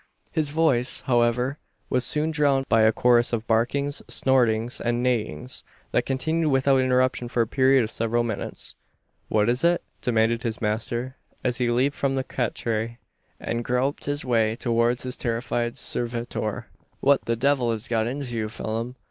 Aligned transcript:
His 0.31 0.49
voice, 0.49 1.01
however, 1.01 1.59
was 1.87 2.03
soon 2.03 2.31
drowned 2.31 2.65
by 2.67 2.81
a 2.81 2.91
chorus 2.91 3.33
of 3.33 3.45
barkings, 3.45 4.01
snortings, 4.07 4.81
and 4.83 5.03
neighings, 5.03 5.63
that 5.91 6.07
continued 6.07 6.49
without 6.49 6.79
interruption 6.79 7.27
for 7.27 7.41
a 7.41 7.47
period 7.47 7.83
of 7.83 7.91
several 7.91 8.23
minutes. 8.23 8.73
"What 9.29 9.47
is 9.47 9.63
it?" 9.63 9.83
demanded 10.01 10.41
his 10.41 10.59
master, 10.59 11.17
as 11.43 11.57
he 11.59 11.69
leaped 11.69 11.95
from 11.97 12.15
the 12.15 12.23
catre, 12.23 12.97
and 13.39 13.63
groped 13.63 14.05
his 14.05 14.25
way 14.25 14.55
towards 14.55 15.03
his 15.03 15.15
terrified 15.17 15.77
servitor. 15.77 16.65
"What 16.99 17.25
the 17.25 17.35
devil 17.35 17.71
has 17.71 17.87
got 17.87 18.07
into 18.07 18.35
you, 18.35 18.49
Phelim? 18.49 18.95